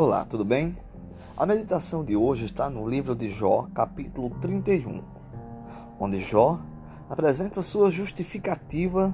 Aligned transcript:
Olá, 0.00 0.24
tudo 0.24 0.44
bem? 0.44 0.76
A 1.36 1.44
meditação 1.44 2.04
de 2.04 2.14
hoje 2.14 2.44
está 2.44 2.70
no 2.70 2.88
livro 2.88 3.16
de 3.16 3.30
Jó, 3.30 3.66
capítulo 3.74 4.30
31, 4.40 5.02
onde 5.98 6.20
Jó 6.20 6.60
apresenta 7.10 7.62
sua 7.62 7.90
justificativa, 7.90 9.12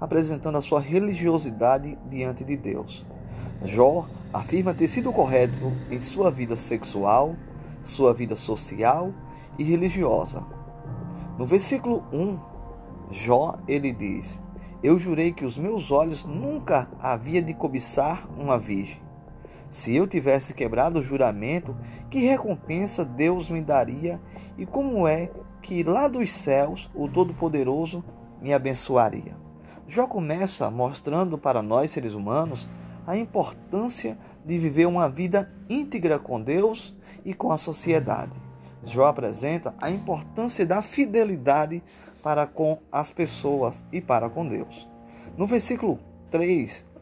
apresentando 0.00 0.58
a 0.58 0.60
sua 0.60 0.80
religiosidade 0.80 1.96
diante 2.10 2.42
de 2.42 2.56
Deus. 2.56 3.06
Jó 3.64 4.08
afirma 4.32 4.74
ter 4.74 4.88
sido 4.88 5.12
correto 5.12 5.70
em 5.88 6.00
sua 6.00 6.32
vida 6.32 6.56
sexual, 6.56 7.36
sua 7.84 8.12
vida 8.12 8.34
social 8.34 9.14
e 9.56 9.62
religiosa. 9.62 10.44
No 11.38 11.46
versículo 11.46 12.02
1, 12.12 12.38
Jó 13.12 13.56
ele 13.68 13.92
diz: 13.92 14.36
Eu 14.82 14.98
jurei 14.98 15.32
que 15.32 15.44
os 15.44 15.56
meus 15.56 15.92
olhos 15.92 16.24
nunca 16.24 16.88
havia 17.00 17.40
de 17.40 17.54
cobiçar 17.54 18.28
uma 18.36 18.58
virgem 18.58 19.03
se 19.74 19.92
eu 19.92 20.06
tivesse 20.06 20.54
quebrado 20.54 21.00
o 21.00 21.02
juramento, 21.02 21.76
que 22.08 22.20
recompensa 22.20 23.04
Deus 23.04 23.50
me 23.50 23.60
daria 23.60 24.20
e 24.56 24.64
como 24.64 25.04
é 25.08 25.32
que 25.60 25.82
lá 25.82 26.06
dos 26.06 26.30
céus 26.30 26.88
o 26.94 27.08
Todo-Poderoso 27.08 28.04
me 28.40 28.54
abençoaria? 28.54 29.36
Jó 29.88 30.06
começa 30.06 30.70
mostrando 30.70 31.36
para 31.36 31.60
nós 31.60 31.90
seres 31.90 32.14
humanos 32.14 32.68
a 33.04 33.16
importância 33.16 34.16
de 34.46 34.56
viver 34.60 34.86
uma 34.86 35.08
vida 35.08 35.52
íntegra 35.68 36.20
com 36.20 36.40
Deus 36.40 36.94
e 37.24 37.34
com 37.34 37.50
a 37.50 37.56
sociedade. 37.56 38.32
Jó 38.84 39.06
apresenta 39.06 39.74
a 39.80 39.90
importância 39.90 40.64
da 40.64 40.82
fidelidade 40.82 41.82
para 42.22 42.46
com 42.46 42.78
as 42.92 43.10
pessoas 43.10 43.84
e 43.90 44.00
para 44.00 44.30
com 44.30 44.46
Deus. 44.46 44.88
No 45.36 45.48
versículo 45.48 45.98
3, 46.30 46.93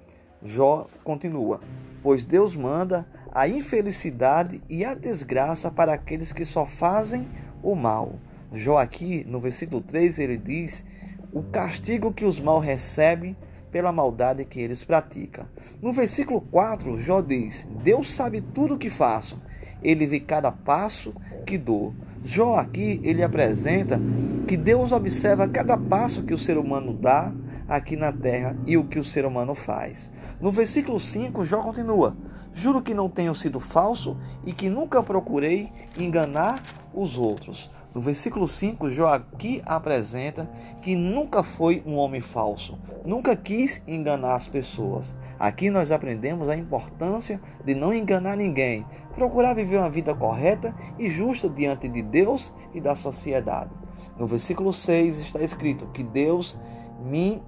Jó 0.45 0.87
continua: 1.05 1.61
Pois 2.03 2.25
Deus 2.25 2.55
manda 2.55 3.07
a 3.33 3.49
infelicidade 3.49 4.61
e 4.69 4.85
a 4.85 4.95
desgraça 4.95 5.71
para 5.71 5.95
aqueles 5.95 6.33
que 6.33 6.45
só 6.45 6.67
fazem 6.67 7.29
o 7.63 7.75
mal. 7.75 8.15
Jó, 8.53 8.77
aqui 8.77 9.25
no 9.27 9.41
versículo 9.41 9.81
3, 9.81 10.19
ele 10.19 10.37
diz 10.37 10.85
o 11.33 11.43
castigo 11.43 12.13
que 12.13 12.25
os 12.25 12.39
mal 12.39 12.59
recebem 12.59 13.35
pela 13.71 13.91
maldade 13.91 14.45
que 14.45 14.61
eles 14.61 14.85
praticam. 14.85 15.47
No 15.81 15.93
versículo 15.93 16.41
4, 16.41 16.99
Jó 16.99 17.23
diz: 17.23 17.67
Deus 17.83 18.15
sabe 18.15 18.41
tudo 18.41 18.75
o 18.75 18.79
que 18.79 18.91
faço, 18.91 19.41
ele 19.83 20.07
vê 20.07 20.21
cada 20.21 20.53
passo 20.53 21.15
que 21.47 21.57
dou. 21.57 21.95
Jó 22.25 22.57
aqui 22.57 23.01
ele 23.03 23.23
apresenta 23.23 23.99
que 24.47 24.57
Deus 24.57 24.93
observa 24.93 25.49
cada 25.49 25.77
passo 25.77 26.23
que 26.23 26.35
o 26.35 26.39
ser 26.39 26.59
humano 26.59 26.93
dá 26.93 27.33
aqui 27.69 27.97
na 27.97 28.13
terra 28.13 28.57
e 28.67 28.77
o 28.77 28.85
que 28.85 28.99
o 28.99 29.05
ser 29.05 29.25
humano 29.25 29.55
faz. 29.55 30.11
No 30.41 30.51
versículo 30.51 30.99
5, 30.99 31.45
Jó 31.45 31.63
continua: 31.63 32.17
Juro 32.55 32.83
que 32.83 32.95
não 32.95 33.09
tenho 33.09 33.35
sido 33.35 33.59
falso 33.61 34.17
e 34.45 34.53
que 34.53 34.69
nunca 34.69 35.03
procurei 35.03 35.73
enganar 35.99 36.63
os 36.93 37.17
outros. 37.17 37.71
No 37.95 38.01
versículo 38.01 38.49
5, 38.49 38.89
Jó 38.89 39.07
aqui 39.07 39.63
apresenta 39.67 40.51
que 40.81 40.97
nunca 40.97 41.43
foi 41.43 41.83
um 41.87 41.97
homem 41.97 42.21
falso, 42.21 42.79
nunca 43.05 43.37
quis 43.37 43.83
enganar 43.87 44.35
as 44.35 44.49
pessoas. 44.49 45.15
Aqui 45.39 45.71
nós 45.71 45.91
aprendemos 45.91 46.49
a 46.49 46.57
importância 46.57 47.41
de 47.65 47.75
não 47.75 47.93
enganar 47.93 48.37
ninguém, 48.37 48.87
procurar 49.15 49.55
viver 49.55 49.79
uma 49.79 49.91
vida 49.91 50.15
correta 50.15 50.75
e 50.99 51.11
justa 51.11 51.49
diante 51.49 51.89
de 51.89 52.01
Deus 52.01 52.55
e 52.73 52.81
da 52.81 52.95
sociedade. 52.95 53.71
No 54.19 54.27
versículo 54.27 54.73
6 54.73 55.19
está 55.19 55.43
escrito 55.43 55.87
que 55.89 56.03
Deus 56.03 56.59
me 57.05 57.43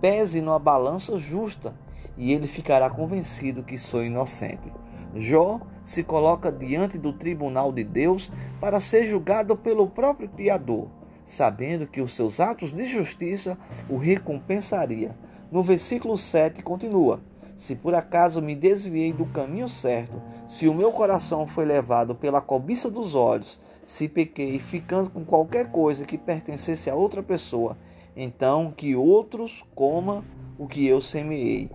pese 0.00 0.40
numa 0.40 0.58
balança 0.58 1.18
justa, 1.18 1.74
e 2.16 2.32
ele 2.32 2.46
ficará 2.46 2.90
convencido 2.90 3.62
que 3.62 3.78
sou 3.78 4.04
inocente. 4.04 4.72
Jó 5.14 5.60
se 5.84 6.02
coloca 6.04 6.52
diante 6.52 6.96
do 6.98 7.12
tribunal 7.12 7.72
de 7.72 7.82
Deus 7.82 8.30
para 8.60 8.78
ser 8.78 9.04
julgado 9.04 9.56
pelo 9.56 9.88
próprio 9.88 10.28
Criador, 10.28 10.88
sabendo 11.24 11.86
que 11.86 12.00
os 12.00 12.14
seus 12.14 12.40
atos 12.40 12.72
de 12.72 12.84
justiça 12.84 13.58
o 13.88 13.96
recompensaria. 13.96 15.16
No 15.50 15.64
versículo 15.64 16.16
7 16.16 16.62
continua: 16.62 17.20
Se 17.56 17.74
por 17.74 17.94
acaso 17.94 18.40
me 18.40 18.54
desviei 18.54 19.12
do 19.12 19.26
caminho 19.26 19.68
certo, 19.68 20.20
se 20.48 20.68
o 20.68 20.74
meu 20.74 20.92
coração 20.92 21.46
foi 21.46 21.64
levado 21.64 22.14
pela 22.14 22.40
cobiça 22.40 22.88
dos 22.88 23.14
olhos, 23.14 23.58
se 23.84 24.08
pequei 24.08 24.58
ficando 24.60 25.10
com 25.10 25.24
qualquer 25.24 25.70
coisa 25.70 26.04
que 26.04 26.16
pertencesse 26.16 26.88
a 26.88 26.94
outra 26.94 27.22
pessoa, 27.22 27.76
então 28.16 28.72
que 28.76 28.94
outros 28.94 29.64
comam 29.74 30.24
o 30.58 30.66
que 30.66 30.86
eu 30.86 31.00
semeei, 31.00 31.70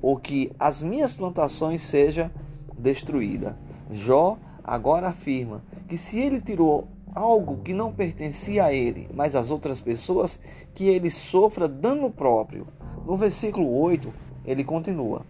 ou 0.00 0.16
que 0.16 0.52
as 0.58 0.82
minhas 0.82 1.14
plantações 1.14 1.82
sejam 1.82 2.30
destruídas. 2.78 3.54
Jó 3.90 4.38
agora 4.62 5.08
afirma 5.08 5.62
que 5.88 5.96
se 5.96 6.18
ele 6.18 6.40
tirou 6.40 6.88
algo 7.14 7.58
que 7.62 7.72
não 7.72 7.92
pertencia 7.92 8.64
a 8.64 8.72
ele, 8.72 9.08
mas 9.14 9.34
às 9.34 9.50
outras 9.50 9.80
pessoas, 9.80 10.38
que 10.74 10.84
ele 10.84 11.10
sofra 11.10 11.66
dano 11.66 12.10
próprio. 12.10 12.66
No 13.04 13.16
versículo 13.16 13.68
8, 13.80 14.12
ele 14.44 14.62
continua: 14.62 15.22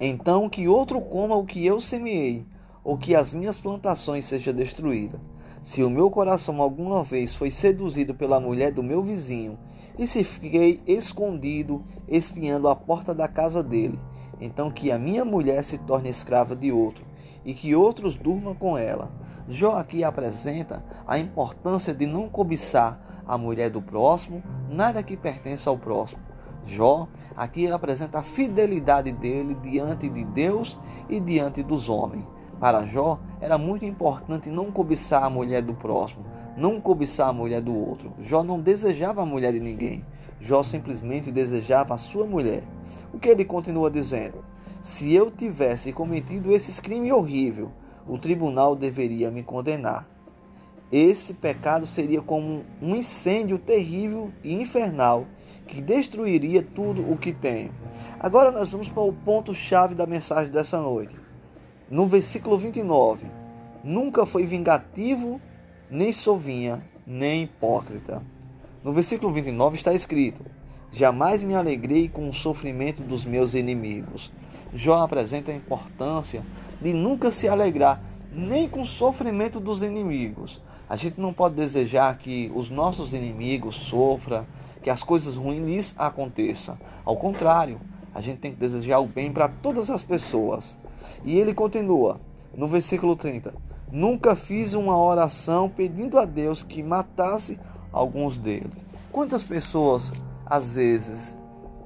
Então 0.00 0.48
que 0.48 0.68
outro 0.68 1.00
coma 1.00 1.36
o 1.36 1.46
que 1.46 1.64
eu 1.64 1.80
semeei, 1.80 2.44
ou 2.82 2.98
que 2.98 3.14
as 3.14 3.32
minhas 3.32 3.58
plantações 3.60 4.26
sejam 4.26 4.52
destruídas. 4.52 5.20
Se 5.64 5.82
o 5.82 5.88
meu 5.88 6.10
coração 6.10 6.60
alguma 6.60 7.02
vez 7.02 7.34
foi 7.34 7.50
seduzido 7.50 8.14
pela 8.14 8.38
mulher 8.38 8.70
do 8.70 8.82
meu 8.82 9.02
vizinho, 9.02 9.58
e 9.98 10.06
se 10.06 10.22
fiquei 10.22 10.82
escondido, 10.86 11.82
espiando 12.06 12.68
a 12.68 12.76
porta 12.76 13.14
da 13.14 13.26
casa 13.26 13.62
dele, 13.62 13.98
então 14.38 14.70
que 14.70 14.92
a 14.92 14.98
minha 14.98 15.24
mulher 15.24 15.64
se 15.64 15.78
torne 15.78 16.10
escrava 16.10 16.54
de 16.54 16.70
outro, 16.70 17.02
e 17.46 17.54
que 17.54 17.74
outros 17.74 18.14
durmam 18.14 18.54
com 18.54 18.76
ela. 18.76 19.10
Jó 19.48 19.78
aqui 19.78 20.04
apresenta 20.04 20.84
a 21.06 21.18
importância 21.18 21.94
de 21.94 22.04
não 22.04 22.28
cobiçar 22.28 23.22
a 23.26 23.38
mulher 23.38 23.70
do 23.70 23.80
próximo, 23.80 24.42
nada 24.68 25.02
que 25.02 25.16
pertença 25.16 25.70
ao 25.70 25.78
próximo. 25.78 26.20
Jó, 26.66 27.08
aqui 27.34 27.66
apresenta 27.68 28.18
a 28.18 28.22
fidelidade 28.22 29.12
dele 29.12 29.54
diante 29.62 30.10
de 30.10 30.26
Deus 30.26 30.78
e 31.08 31.18
diante 31.18 31.62
dos 31.62 31.88
homens. 31.88 32.33
Para 32.58 32.84
Jó, 32.84 33.18
era 33.40 33.58
muito 33.58 33.84
importante 33.84 34.48
não 34.48 34.70
cobiçar 34.70 35.24
a 35.24 35.30
mulher 35.30 35.60
do 35.60 35.74
próximo, 35.74 36.24
não 36.56 36.80
cobiçar 36.80 37.28
a 37.28 37.32
mulher 37.32 37.60
do 37.60 37.74
outro. 37.74 38.12
Jó 38.20 38.42
não 38.44 38.60
desejava 38.60 39.22
a 39.22 39.26
mulher 39.26 39.52
de 39.52 39.60
ninguém. 39.60 40.04
Jó 40.40 40.62
simplesmente 40.62 41.32
desejava 41.32 41.94
a 41.94 41.98
sua 41.98 42.26
mulher. 42.26 42.62
O 43.12 43.18
que 43.18 43.28
ele 43.28 43.44
continua 43.44 43.90
dizendo? 43.90 44.44
Se 44.80 45.12
eu 45.12 45.30
tivesse 45.30 45.92
cometido 45.92 46.52
esse 46.52 46.80
crime 46.80 47.12
horrível, 47.12 47.70
o 48.06 48.18
tribunal 48.18 48.76
deveria 48.76 49.30
me 49.30 49.42
condenar. 49.42 50.06
Esse 50.92 51.34
pecado 51.34 51.86
seria 51.86 52.20
como 52.20 52.64
um 52.80 52.94
incêndio 52.94 53.58
terrível 53.58 54.30
e 54.44 54.54
infernal 54.54 55.26
que 55.66 55.80
destruiria 55.80 56.62
tudo 56.62 57.10
o 57.10 57.16
que 57.16 57.32
tenho. 57.32 57.72
Agora 58.20 58.52
nós 58.52 58.70
vamos 58.70 58.88
para 58.88 59.02
o 59.02 59.12
ponto-chave 59.12 59.94
da 59.94 60.06
mensagem 60.06 60.52
dessa 60.52 60.78
noite 60.78 61.23
no 61.94 62.08
versículo 62.08 62.58
29, 62.58 63.24
nunca 63.84 64.26
foi 64.26 64.44
vingativo, 64.44 65.40
nem 65.88 66.12
sovinha, 66.12 66.82
nem 67.06 67.44
hipócrita. 67.44 68.20
No 68.82 68.92
versículo 68.92 69.32
29 69.32 69.76
está 69.76 69.94
escrito: 69.94 70.44
Jamais 70.90 71.40
me 71.44 71.54
alegrei 71.54 72.08
com 72.08 72.28
o 72.28 72.34
sofrimento 72.34 73.00
dos 73.00 73.24
meus 73.24 73.54
inimigos. 73.54 74.32
Jó 74.74 74.96
apresenta 75.04 75.52
a 75.52 75.54
importância 75.54 76.42
de 76.82 76.92
nunca 76.92 77.30
se 77.30 77.46
alegrar 77.46 78.02
nem 78.32 78.68
com 78.68 78.80
o 78.80 78.86
sofrimento 78.86 79.60
dos 79.60 79.80
inimigos. 79.80 80.60
A 80.88 80.96
gente 80.96 81.20
não 81.20 81.32
pode 81.32 81.54
desejar 81.54 82.18
que 82.18 82.50
os 82.56 82.70
nossos 82.70 83.12
inimigos 83.12 83.76
sofram, 83.76 84.44
que 84.82 84.90
as 84.90 85.04
coisas 85.04 85.36
ruins 85.36 85.64
lhes 85.64 85.94
aconteçam. 85.96 86.76
Ao 87.04 87.16
contrário, 87.16 87.80
a 88.12 88.20
gente 88.20 88.38
tem 88.38 88.50
que 88.50 88.58
desejar 88.58 88.98
o 88.98 89.06
bem 89.06 89.32
para 89.32 89.46
todas 89.46 89.90
as 89.90 90.02
pessoas. 90.02 90.76
E 91.24 91.38
ele 91.38 91.54
continua 91.54 92.20
no 92.56 92.68
versículo 92.68 93.16
30: 93.16 93.52
Nunca 93.90 94.34
fiz 94.34 94.74
uma 94.74 94.96
oração 94.96 95.68
pedindo 95.68 96.18
a 96.18 96.24
Deus 96.24 96.62
que 96.62 96.82
matasse 96.82 97.58
alguns 97.92 98.38
deles. 98.38 98.72
Quantas 99.12 99.44
pessoas, 99.44 100.12
às 100.44 100.72
vezes, 100.72 101.36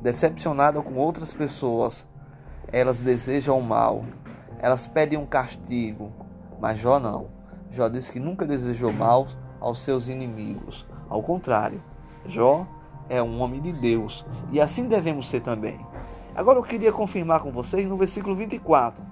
decepcionadas 0.01 0.83
com 0.83 0.95
outras 0.95 1.35
pessoas, 1.35 2.07
elas 2.73 3.01
desejam 3.01 3.59
o 3.59 3.63
mal, 3.63 4.05
elas 4.59 4.87
pedem 4.87 5.19
um 5.19 5.27
castigo, 5.27 6.11
mas 6.61 6.79
Jó 6.79 6.99
não. 6.99 7.27
Jó 7.71 7.89
diz 7.89 8.09
que 8.09 8.19
nunca 8.19 8.47
desejou 8.47 8.93
mal 8.93 9.27
aos 9.61 9.83
seus 9.83 10.09
inimigos. 10.09 10.87
Ao 11.09 11.23
contrário, 11.23 11.83
Jó 12.27 12.67
é 13.09 13.23
um 13.23 13.41
homem 13.41 13.61
de 13.61 13.73
Deus 13.73 14.25
e 14.51 14.61
assim 14.61 14.87
devemos 14.89 15.29
ser 15.29 15.41
também. 15.41 15.79
Agora 16.39 16.61
eu 16.61 16.63
queria 16.63 16.93
confirmar 16.93 17.41
com 17.41 17.51
vocês 17.51 17.85
no 17.85 17.97
versículo 17.97 18.33
24. 18.37 19.05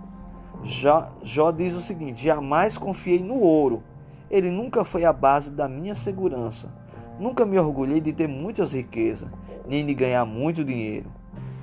Jó, 0.62 1.08
Jó 1.25 1.50
diz 1.50 1.75
o 1.75 1.81
seguinte: 1.81 2.23
Jamais 2.23 2.78
confiei 2.78 3.19
no 3.19 3.40
ouro. 3.40 3.82
Ele 4.31 4.49
nunca 4.49 4.84
foi 4.84 5.05
a 5.05 5.12
base 5.12 5.50
da 5.50 5.69
minha 5.69 5.96
segurança. 5.96 6.73
Nunca 7.19 7.44
me 7.44 7.58
orgulhei 7.58 8.00
de 8.00 8.12
ter 8.12 8.28
muitas 8.28 8.73
riquezas, 8.73 9.28
nem 9.67 9.84
de 9.84 9.93
ganhar 9.93 10.25
muito 10.25 10.64
dinheiro. 10.64 11.11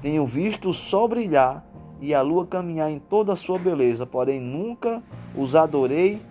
Tenho 0.02 0.26
visto 0.26 0.68
o 0.68 0.74
sol 0.74 1.08
brilhar 1.08 1.66
e 2.02 2.14
a 2.14 2.22
lua 2.22 2.46
caminhar 2.46 2.92
em 2.92 3.00
toda 3.00 3.32
a 3.32 3.38
sua 3.38 3.58
beleza, 3.58 4.06
porém 4.06 4.42
nunca 4.42 5.02
os 5.34 5.56
adorei, 5.56 6.22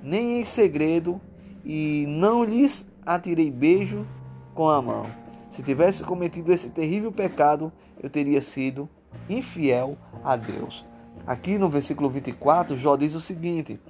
nem 0.00 0.40
em 0.40 0.44
segredo, 0.44 1.20
e 1.64 2.04
não 2.06 2.44
lhes 2.44 2.86
atirei 3.04 3.50
beijo 3.50 4.06
com 4.54 4.68
a 4.68 4.80
mão. 4.80 5.25
Se 5.56 5.62
tivesse 5.62 6.04
cometido 6.04 6.52
esse 6.52 6.68
terrível 6.68 7.10
pecado, 7.10 7.72
eu 8.02 8.10
teria 8.10 8.42
sido 8.42 8.86
infiel 9.26 9.96
a 10.22 10.36
Deus. 10.36 10.84
Aqui 11.26 11.56
no 11.56 11.70
versículo 11.70 12.10
24, 12.10 12.76
Jó 12.76 12.94
diz 12.94 13.14
o 13.14 13.20
seguinte: 13.20 13.80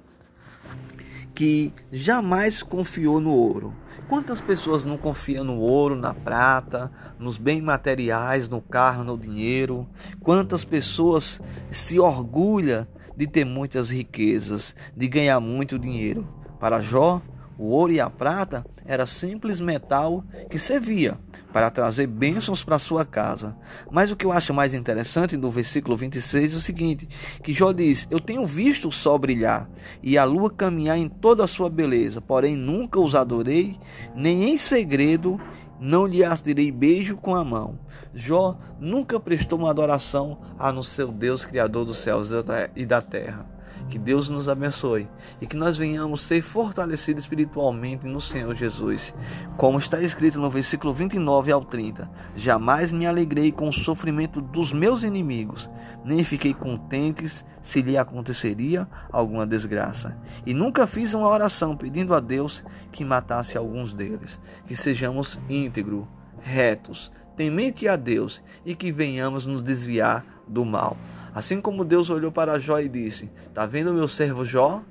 que 1.35 1.73
jamais 1.91 2.63
confiou 2.63 3.19
no 3.19 3.31
ouro. 3.31 3.73
Quantas 4.07 4.39
pessoas 4.39 4.85
não 4.85 4.97
confiam 4.97 5.43
no 5.43 5.59
ouro, 5.59 5.93
na 5.93 6.13
prata, 6.13 6.89
nos 7.19 7.37
bens 7.37 7.61
materiais, 7.61 8.47
no 8.47 8.61
carro, 8.61 9.03
no 9.03 9.17
dinheiro? 9.17 9.85
Quantas 10.21 10.63
pessoas 10.63 11.41
se 11.69 11.99
orgulham 11.99 12.87
de 13.15 13.27
ter 13.27 13.43
muitas 13.43 13.89
riquezas, 13.89 14.73
de 14.95 15.07
ganhar 15.09 15.41
muito 15.41 15.77
dinheiro? 15.77 16.25
Para 16.61 16.81
Jó, 16.81 17.21
o 17.57 17.65
ouro 17.65 17.91
e 17.91 17.99
a 17.99 18.09
prata 18.09 18.65
era 18.85 19.05
simples 19.05 19.59
metal 19.59 20.23
que 20.49 20.59
servia 20.59 21.17
para 21.51 21.69
trazer 21.69 22.07
bênçãos 22.07 22.63
para 22.63 22.77
sua 22.77 23.03
casa. 23.03 23.55
Mas 23.91 24.11
o 24.11 24.15
que 24.15 24.25
eu 24.25 24.31
acho 24.31 24.53
mais 24.53 24.73
interessante 24.73 25.35
no 25.35 25.49
versículo 25.49 25.97
26 25.97 26.53
é 26.53 26.57
o 26.57 26.61
seguinte: 26.61 27.07
que 27.43 27.53
Jó 27.53 27.71
diz: 27.71 28.07
Eu 28.09 28.19
tenho 28.19 28.45
visto 28.45 28.87
o 28.87 28.91
sol 28.91 29.17
brilhar 29.17 29.69
e 30.03 30.17
a 30.17 30.23
lua 30.23 30.51
caminhar 30.51 30.97
em 30.97 31.09
toda 31.09 31.43
a 31.43 31.47
sua 31.47 31.69
beleza, 31.69 32.21
porém 32.21 32.55
nunca 32.55 32.99
os 32.99 33.15
adorei, 33.15 33.77
nem 34.15 34.51
em 34.51 34.57
segredo 34.57 35.39
não 35.79 36.05
lhe 36.05 36.23
direi 36.43 36.71
beijo 36.71 37.15
com 37.17 37.35
a 37.35 37.43
mão. 37.43 37.79
Jó 38.13 38.57
nunca 38.79 39.19
prestou 39.19 39.59
uma 39.59 39.69
adoração 39.69 40.39
a 40.57 40.71
no 40.71 40.83
seu 40.83 41.11
Deus, 41.11 41.45
Criador 41.45 41.85
dos 41.85 41.97
céus 41.97 42.29
e 42.75 42.85
da 42.85 43.01
terra. 43.01 43.56
Que 43.89 43.97
Deus 43.97 44.27
nos 44.27 44.49
abençoe 44.49 45.07
e 45.39 45.47
que 45.47 45.55
nós 45.55 45.77
venhamos 45.77 46.21
ser 46.21 46.41
fortalecidos 46.41 47.23
espiritualmente 47.23 48.05
no 48.05 48.19
Senhor 48.19 48.53
Jesus. 48.53 49.13
Como 49.55 49.79
está 49.79 50.01
escrito 50.01 50.39
no 50.39 50.49
versículo 50.49 50.93
29 50.93 51.51
ao 51.51 51.63
30: 51.63 52.09
Jamais 52.35 52.91
me 52.91 53.07
alegrei 53.07 53.51
com 53.51 53.69
o 53.69 53.73
sofrimento 53.73 54.41
dos 54.41 54.73
meus 54.73 55.03
inimigos, 55.03 55.69
nem 56.03 56.23
fiquei 56.23 56.53
contentes 56.53 57.45
se 57.61 57.81
lhe 57.81 57.97
aconteceria 57.97 58.87
alguma 59.11 59.45
desgraça. 59.45 60.17
E 60.45 60.53
nunca 60.53 60.85
fiz 60.85 61.13
uma 61.13 61.27
oração 61.27 61.75
pedindo 61.75 62.13
a 62.13 62.19
Deus 62.19 62.63
que 62.91 63.05
matasse 63.05 63.57
alguns 63.57 63.93
deles. 63.93 64.39
Que 64.65 64.75
sejamos 64.75 65.39
íntegros, 65.49 66.05
retos, 66.41 67.11
temente 67.35 67.87
a 67.87 67.95
Deus 67.95 68.43
e 68.65 68.75
que 68.75 68.91
venhamos 68.91 69.45
nos 69.45 69.61
desviar 69.61 70.25
do 70.47 70.65
mal. 70.65 70.97
Assim 71.37 71.61
como 71.61 71.85
Deus 71.85 72.09
olhou 72.09 72.31
para 72.31 72.57
Jó 72.57 72.79
e 72.79 72.89
disse: 72.89 73.29
Está 73.47 73.67
vendo 73.67 73.93
meu 73.93 74.07
servo 74.07 74.43
Jó? 74.43 74.81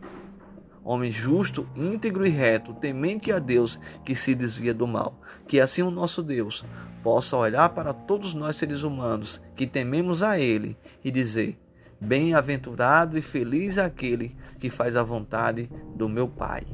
Homem 0.84 1.10
justo, 1.10 1.69
íntegro 1.75 2.25
e 2.25 2.31
reto, 2.31 2.72
temente 2.72 3.32
a 3.32 3.40
Deus 3.40 3.81
que 4.04 4.14
se 4.14 4.32
desvia 4.32 4.72
do 4.72 4.87
mal. 4.87 5.20
Que 5.48 5.58
assim 5.58 5.82
o 5.82 5.90
nosso 5.90 6.22
Deus 6.22 6.64
possa 7.02 7.37
olhar 7.37 7.70
para 7.70 7.93
todos 7.93 8.32
nós 8.32 8.54
seres 8.54 8.84
humanos 8.84 9.43
que 9.56 9.66
tememos 9.66 10.22
a 10.22 10.38
Ele 10.38 10.78
e 11.04 11.10
dizer: 11.10 11.58
Bem-aventurado 12.00 13.19
e 13.19 13.22
feliz 13.22 13.76
é 13.76 13.84
aquele 13.84 14.37
que 14.60 14.70
faz 14.70 14.94
a 14.94 15.02
vontade 15.02 15.69
do 15.96 16.08
meu 16.08 16.28
Pai. 16.28 16.64